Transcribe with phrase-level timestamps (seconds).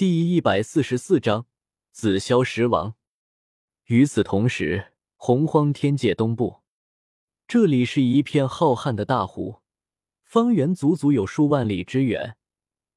[0.00, 1.44] 第一百四十四章
[1.92, 2.94] 紫霄石王。
[3.84, 6.62] 与此同时，洪荒天界东部，
[7.46, 9.60] 这里是一片浩瀚的大湖，
[10.24, 12.38] 方圆足足有数万里之远，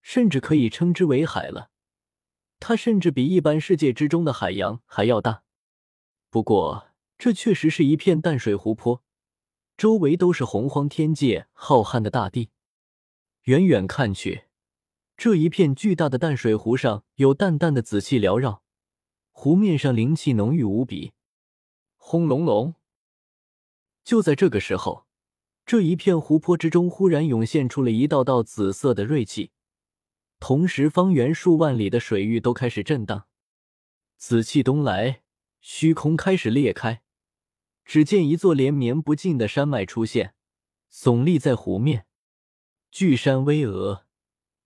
[0.01, 1.71] 甚至可以称之为海了。
[2.61, 5.43] 它甚至比一般世界之中的海洋还要大。
[6.29, 9.03] 不过，这确实是一片淡水湖泊，
[9.75, 12.51] 周围都是洪荒天界浩瀚的大地。
[13.41, 14.45] 远远看去。
[15.15, 18.63] 这一片巨大的淡水湖上有淡淡的紫气缭绕，
[19.31, 21.13] 湖面上灵气浓郁无比。
[21.95, 22.75] 轰隆隆！
[24.03, 25.05] 就在这个时候，
[25.65, 29.51] 这一片湖泊之中忽然涌现出了一道道紫色的锐气，
[30.39, 33.27] 同时方圆数万里的水域都开始震荡。
[34.17, 35.21] 紫气东来，
[35.61, 37.01] 虚空开始裂开，
[37.85, 40.33] 只见一座连绵不尽的山脉出现，
[40.91, 42.05] 耸立在湖面，
[42.91, 44.01] 巨山巍峨。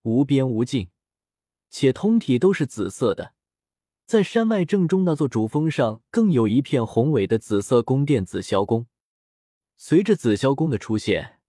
[0.08, 0.88] 无边无尽，
[1.68, 3.34] 且通体都是紫色的。
[4.06, 8.86] 在山脉正中那座主峰上，更有一片宏伟的紫色宫殿——紫霄宫。
[9.76, 11.40] 随着紫霄宫的出现，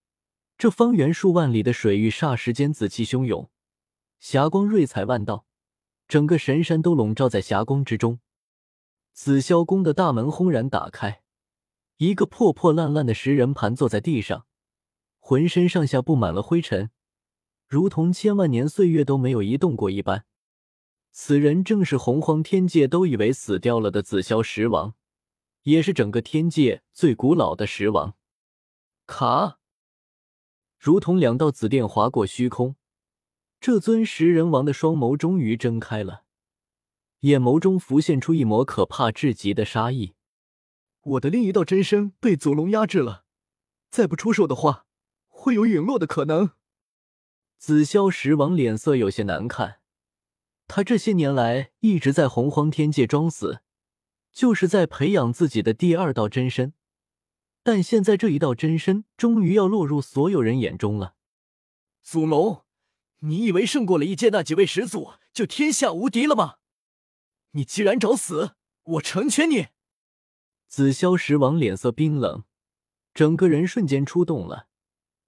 [0.57, 3.49] 这方圆数万里的水域霎时间紫气汹涌，
[4.19, 5.45] 霞光瑞彩万道，
[6.07, 8.19] 整个神山都笼罩在霞光之中。
[9.13, 11.23] 紫霄宫的大门轰然打开，
[11.95, 14.45] 一个破破烂烂的石人盘坐在地上，
[15.19, 16.91] 浑身上下布满了灰尘。
[17.69, 20.25] 如同千万年岁月都没有移动过一般，
[21.11, 24.95] 此人正是洪荒天界都以为死掉了的紫霄石王，
[25.61, 28.15] 也是整个天界最古老的石王。
[29.05, 29.59] 卡，
[30.79, 32.75] 如同两道紫电划过虚空，
[33.61, 36.23] 这尊食人王的双眸终于睁开了，
[37.19, 40.15] 眼眸中浮现出一抹可怕至极的杀意。
[41.01, 43.25] 我的另一道真身被祖龙压制了，
[43.91, 44.87] 再不出手的话，
[45.27, 46.53] 会有陨落的可能。
[47.59, 49.81] 紫霄石王脸色有些难看，
[50.65, 53.59] 他这些年来一直在洪荒天界装死，
[54.31, 56.73] 就是在培养自己的第二道真身，
[57.61, 61.15] 但现在这一道真身终于要落入所有人眼中了。
[62.01, 62.63] 祖龙，
[63.19, 66.55] 你以为胜过了一界那几位始祖就天下无敌了吗？
[67.51, 69.67] 你既然找死，我成全你！
[70.69, 72.45] 紫霄石王脸色冰冷，
[73.13, 74.67] 整个人瞬间出动了，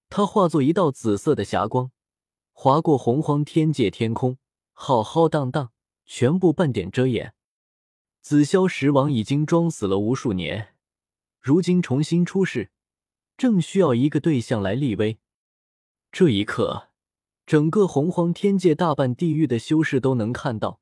[0.08, 1.90] 他化作一道紫色的霞光。
[2.52, 4.38] 划过洪荒天界天空，
[4.72, 5.72] 浩浩荡荡，
[6.06, 7.34] 全部半点遮掩。
[8.20, 10.76] 紫霄石王已经装死了无数年，
[11.40, 12.70] 如今重新出世，
[13.36, 15.18] 正需要一个对象来立威。
[16.12, 16.90] 这一刻，
[17.46, 20.80] 整个洪荒天界大半地域的修士都能看到，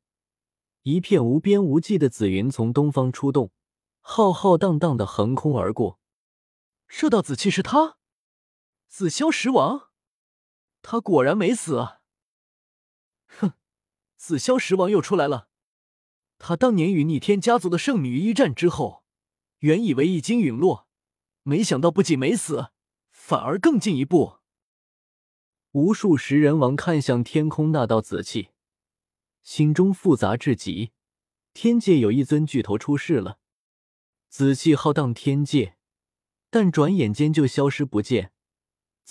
[0.82, 3.52] 一片无边无际的紫云从东方出动，
[4.00, 5.98] 浩浩荡荡的横空而过。
[6.88, 7.96] 这道紫气是他，
[8.88, 9.89] 紫霄石王。
[10.82, 12.00] 他果然没死啊！
[13.26, 13.52] 哼，
[14.16, 15.48] 紫霄石王又出来了。
[16.38, 19.04] 他当年与逆天家族的圣女一战之后，
[19.58, 20.88] 原以为已经陨落，
[21.42, 22.70] 没想到不仅没死，
[23.10, 24.38] 反而更进一步。
[25.72, 28.48] 无数食人王看向天空那道紫气，
[29.42, 30.92] 心中复杂至极。
[31.52, 33.38] 天界有一尊巨头出世了，
[34.28, 35.76] 紫气浩荡天界，
[36.48, 38.32] 但转眼间就消失不见。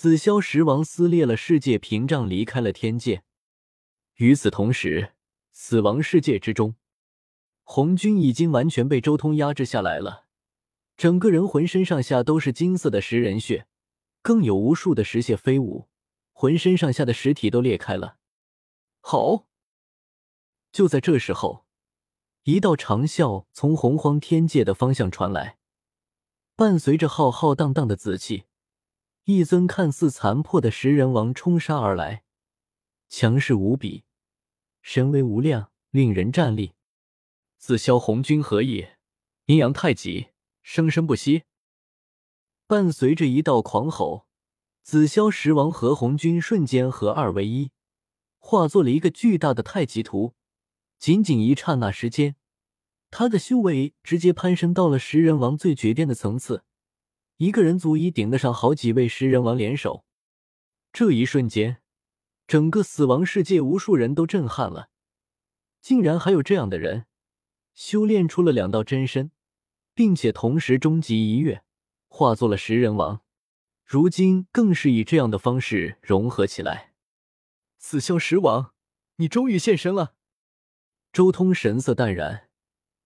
[0.00, 3.22] 紫霄石王撕裂了世界屏障，离开了天界。
[4.14, 5.12] 与此同时，
[5.52, 6.74] 死亡世界之中，
[7.64, 10.24] 红军已经完全被周通压制下来了，
[10.96, 13.66] 整个人浑身上下都是金色的食人血，
[14.22, 15.90] 更有无数的石屑飞舞，
[16.32, 18.16] 浑身上下的实体都裂开了。
[19.02, 19.48] 好！
[20.72, 21.66] 就在这时候，
[22.44, 25.58] 一道长啸从洪荒天界的方向传来，
[26.56, 28.44] 伴随着浩浩荡荡的紫气。
[29.24, 32.24] 一尊看似残破的食人王冲杀而来，
[33.08, 34.04] 强势无比，
[34.82, 36.72] 神威无量，令人战栗。
[37.58, 38.86] 紫霄红军何意？
[39.44, 40.28] 阴阳太极，
[40.62, 41.44] 生生不息。
[42.66, 44.26] 伴随着一道狂吼，
[44.82, 47.70] 紫霄石王和红军瞬间合二为一，
[48.38, 50.34] 化作了一个巨大的太极图。
[50.98, 52.36] 仅仅一刹那时间，
[53.10, 56.64] 他的修为直接攀升到了食人王最绝巅的层次。
[57.40, 60.04] 一个人足以顶得上好几位食人王联手。
[60.92, 61.78] 这一瞬间，
[62.46, 64.90] 整个死亡世界无数人都震撼了。
[65.80, 67.06] 竟然还有这样的人，
[67.72, 69.30] 修炼出了两道真身，
[69.94, 71.64] 并且同时终极一跃，
[72.08, 73.22] 化作了食人王。
[73.86, 76.92] 如今更是以这样的方式融合起来。
[77.78, 78.74] 紫霄石王，
[79.16, 80.14] 你终于现身了。
[81.10, 82.50] 周通神色淡然，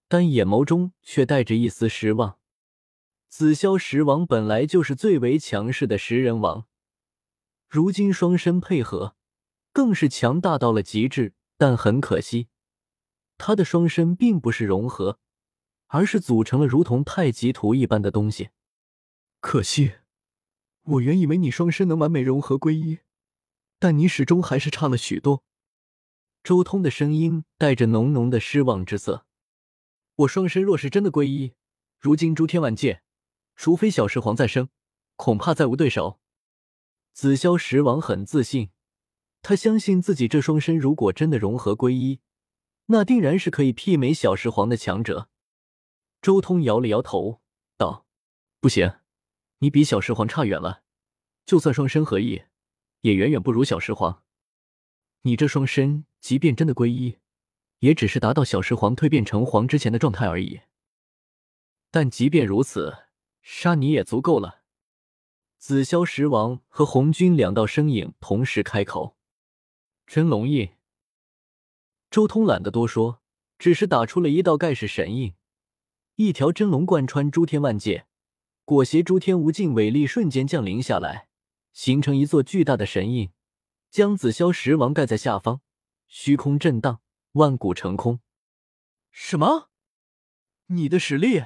[0.08, 2.40] 但眼眸中却带着一丝失望。
[3.36, 6.69] 紫霄石王本来就是最为强势的食人王，
[7.69, 9.16] 如今双身配合，
[9.72, 11.34] 更是强大到了极致。
[11.56, 12.46] 但很可惜，
[13.36, 15.19] 他的双身并不是融合，
[15.88, 18.50] 而是组成了如同太极图一般的东西。
[19.40, 19.94] 可惜，
[20.84, 23.00] 我原以为你双身能完美融合归一，
[23.80, 25.42] 但你始终还是差了许多。
[26.44, 29.26] 周通的声音带着浓浓的失望之色。
[30.14, 31.54] 我双身若是真的归一，
[31.98, 33.02] 如今诸天万界，
[33.56, 34.68] 除非小石皇再生，
[35.16, 36.20] 恐怕再无对手。
[37.12, 38.70] 紫霄石王很自信，
[39.42, 42.20] 他相信自己这双身如果真的融合归一，
[42.86, 45.28] 那定然是可以媲美小石皇的强者。
[46.20, 47.40] 周通摇了摇头，
[47.76, 48.06] 道
[48.60, 48.96] ：“不行，
[49.58, 50.82] 你比小石皇差远了。
[51.46, 52.42] 就算双身合一，
[53.02, 54.22] 也远远不如小石皇。
[55.22, 57.18] 你这双身，即便真的归一。”
[57.80, 60.62] 也只是达到小石皇蜕变成皇之前的状态而已，
[61.90, 62.96] 但即便如此，
[63.44, 64.62] 杀你也足够了。
[65.58, 69.17] 紫霄石王和红军两道身影同时开口
[70.05, 70.70] ：“真龙印。”
[72.11, 73.20] 周通懒得多说，
[73.58, 75.35] 只是打出了一道盖世神印，
[76.17, 78.06] 一条真龙贯穿诸天万界，
[78.64, 81.29] 裹挟诸天无尽伟力瞬间降临下来，
[81.73, 83.31] 形成一座巨大的神印，
[83.90, 85.61] 将紫霄石王盖在下方，
[86.08, 87.02] 虚空震荡。
[87.32, 88.20] 万古成空，
[89.11, 89.69] 什么？
[90.67, 91.43] 你的实力？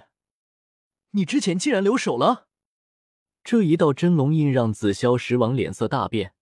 [1.11, 2.47] 你之前竟然留手了？
[3.43, 6.35] 这一道真龙印让紫霄石王脸色大变。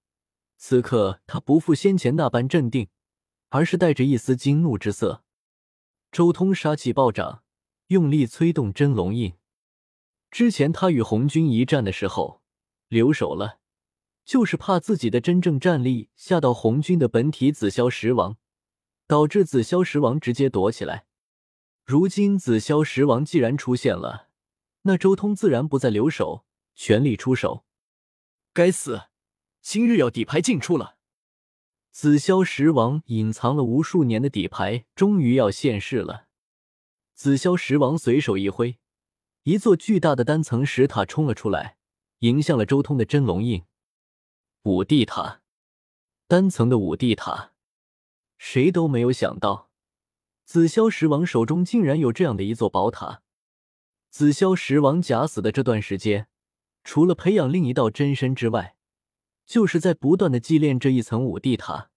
[0.57, 2.89] 此刻他不复先前那般镇定，
[3.51, 5.23] 而是带着一丝惊怒之色。
[6.11, 7.43] 周通杀气暴涨，
[7.89, 9.35] 用力催动真龙印。
[10.31, 12.43] 之前他与红军一战的时候
[12.89, 13.59] 留守了，
[14.25, 18.37] 就是怕自己的真正战力吓到红军的本体紫霄石王。
[19.09, 21.07] 导致紫霄石王直接躲起来。
[21.85, 24.26] 如今紫霄石王既然出现了，
[24.87, 26.47] 那周通自然不再留守，
[26.77, 27.65] 全力出手。
[28.53, 29.09] 该死，
[29.61, 30.97] 今日要底牌尽出了！
[31.91, 36.29] 紫霄石王隐藏了无数年的底牌终于要现世了。
[37.15, 38.79] 紫霄石王随手一挥，
[39.43, 41.79] 一座巨大的单层石塔冲了出来，
[42.21, 43.65] 迎向了周通的真龙印。
[44.63, 45.43] 五帝塔，
[46.29, 47.55] 单层的五帝塔。
[48.39, 49.73] 谁都没有想到，
[50.45, 53.23] 紫霄石王手中竟然有这样的一座宝塔。
[54.17, 56.29] 紫霄石王假死的这段时间，
[56.83, 58.75] 除了培养另一道真身之外，
[59.45, 61.91] 就是在不断的祭炼这一层五帝塔。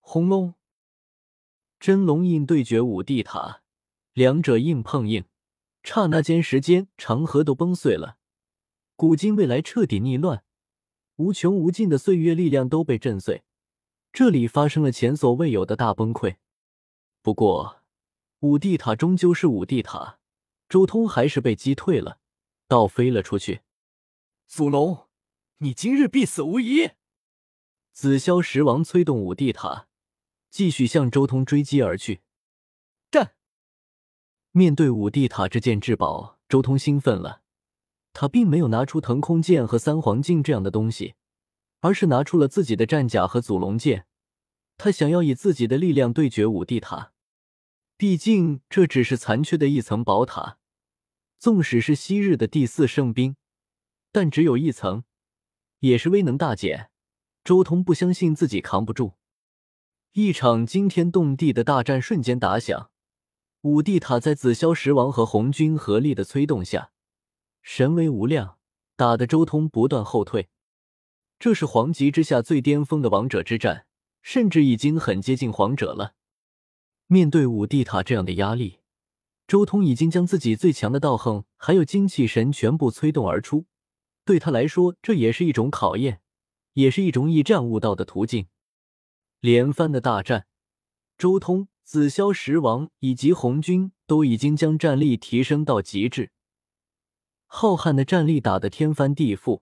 [0.00, 0.54] 轰隆！
[1.78, 3.60] 真龙印对决五帝塔，
[4.14, 5.26] 两者硬碰硬，
[5.82, 8.16] 刹那间时间长河都崩碎了，
[8.96, 10.44] 古今未来彻底逆乱，
[11.16, 13.42] 无穷无尽的岁月力量都被震碎。
[14.14, 16.36] 这里发生了前所未有的大崩溃。
[17.20, 17.82] 不过，
[18.40, 20.20] 五帝塔终究是五帝塔，
[20.68, 22.18] 周通还是被击退了，
[22.68, 23.60] 倒飞了出去。
[24.46, 25.08] 祖龙，
[25.58, 26.90] 你今日必死无疑！
[27.92, 29.88] 紫霄石王催动五帝塔，
[30.50, 32.20] 继续向周通追击而去。
[33.10, 33.34] 战！
[34.52, 37.42] 面对五帝塔这件至宝，周通兴奋了。
[38.12, 41.14] 他并没有拿出腾空剑和三黄镜这样的东西。
[41.80, 44.06] 而是拿出了自己的战甲和祖龙剑，
[44.78, 47.12] 他想要以自己的力量对决五帝塔。
[47.96, 50.58] 毕竟这只是残缺的一层宝塔，
[51.38, 53.36] 纵使是昔日的第四圣兵，
[54.10, 55.04] 但只有一层，
[55.78, 56.90] 也是威能大减。
[57.44, 59.14] 周通不相信自己扛不住。
[60.12, 62.90] 一场惊天动地的大战瞬间打响，
[63.60, 66.90] 五帝塔在紫霄石王和红军合力的催动下，
[67.62, 68.58] 神威无量，
[68.96, 70.48] 打得周通不断后退。
[71.38, 73.86] 这是皇级之下最巅峰的王者之战，
[74.22, 76.14] 甚至已经很接近皇者了。
[77.06, 78.80] 面对五帝塔这样的压力，
[79.46, 83.66] 周通已经将自己最强的道行还有精气神全部催动而出。
[84.24, 86.20] 对他来说，这也是一种考验，
[86.72, 88.46] 也是一种以战悟道的途径。
[89.40, 90.46] 连番的大战，
[91.18, 96.32] 周通、紫霄石王以及红军都已经将战力提升到极致，
[97.46, 99.60] 浩瀚的战力打得天翻地覆。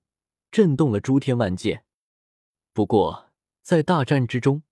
[0.53, 1.83] 震动了诸天万界。
[2.75, 3.31] 不过，
[3.63, 4.63] 在大战之中，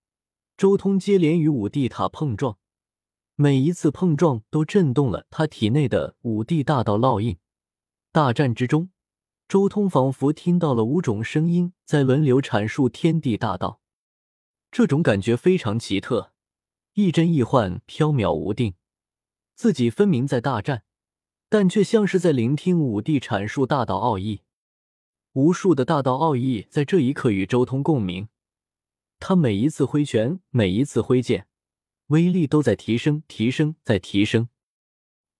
[0.55, 2.59] 周通接连与五帝塔碰撞，
[3.35, 7.37] 每一次碰撞都震动了他体内的五帝大道烙印。
[8.11, 8.89] 大战之中，
[9.47, 13.81] 周通仿佛听到了五种声音在轮流阐述天地大道，
[14.71, 16.33] 这种感觉非常奇特，
[16.93, 18.75] 亦真亦幻，缥缈无定。
[19.55, 20.83] 自己分明在大战，
[21.49, 24.41] 但却像是在聆听五帝阐述大道奥义。
[25.33, 28.27] 无数的大道奥义在这一刻与周通共鸣，
[29.19, 31.47] 他每一次挥拳，每一次挥剑，
[32.11, 34.49] 威力都在提升，提升，在提升。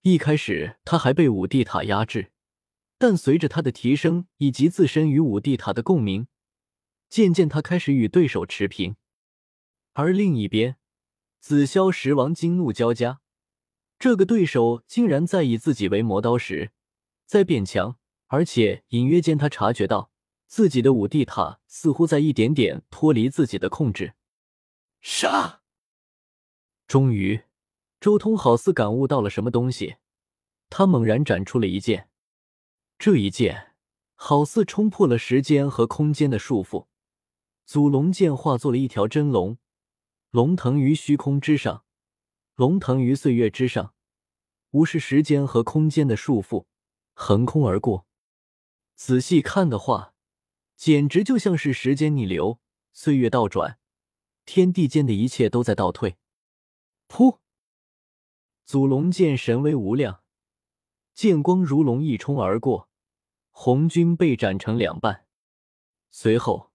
[0.04, 2.32] 一开始他还被五帝塔压制，
[2.98, 6.28] 但随着他的提升以及自身与五帝塔的共鸣，
[7.10, 8.96] 渐渐他开始与对手持平。
[9.94, 10.78] 而另一边，
[11.42, 13.20] 紫霄十王惊怒交加，
[14.00, 16.72] 这个对手竟然在以自己为磨刀石，
[17.26, 17.98] 在变强，
[18.28, 20.10] 而且隐约间他察觉到
[20.48, 24.14] 自己的五帝塔似乎在一点点脱离自己的控制。
[25.02, 25.61] 杀！
[26.92, 27.44] 终于，
[28.02, 29.96] 周通好似感悟到了什么东西，
[30.70, 32.10] 他猛然展出了一剑，
[33.00, 33.76] 这一剑
[34.16, 36.88] 好似冲破了时间和空间的束缚，
[37.66, 39.58] 祖龙剑化作了一条真龙。
[40.32, 41.86] 龙腾于虚空之上，
[42.56, 43.94] 龙腾于岁月之上，
[44.72, 46.66] 无视时间和空间的束缚，
[47.14, 48.06] 横空而过。
[48.96, 50.14] 仔细看的话，
[50.76, 52.60] 简直就像是时间逆流，
[52.92, 53.80] 岁月倒转，
[54.44, 56.18] 天地间的一切都在倒退。
[57.12, 57.40] 噗！
[58.64, 60.22] 祖龙剑神威无量，
[61.14, 62.88] 剑光如龙一冲而过，
[63.50, 65.26] 红军被斩成两半。
[66.10, 66.72] 随后，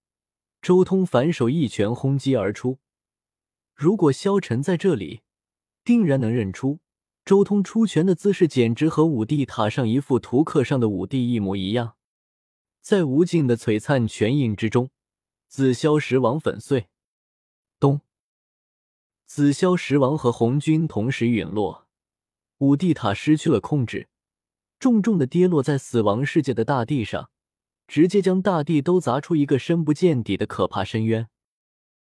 [0.61, 2.77] 周通反手一拳轰击而出。
[3.73, 5.23] 如果萧晨在这里，
[5.83, 6.81] 定然能认出
[7.25, 11.95] 周通出拳的姿势，简直和五帝塔上一幅图刻上的五帝一模一样。
[12.79, 14.91] 在无尽的璀璨拳印之中，
[15.47, 16.89] 紫霄十王粉碎。
[19.27, 21.85] 紫霄石王和红军同时陨落，
[22.59, 24.07] 五帝塔失去了控制，
[24.79, 27.29] 重重的跌落在死亡世界的大地上，
[27.89, 31.27] 直接将大地都砸出一个深不见底的可怕深渊。